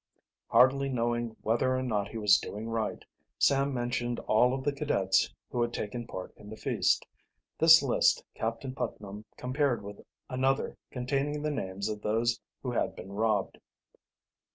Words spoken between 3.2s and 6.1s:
Sam mentioned all of the cadets who had taken